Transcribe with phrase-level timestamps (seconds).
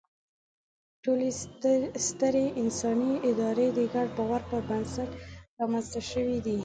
[1.03, 1.29] ټولې
[2.07, 5.09] سترې انساني ادارې د ګډ باور پر بنسټ
[5.59, 6.57] رامنځ ته شوې دي.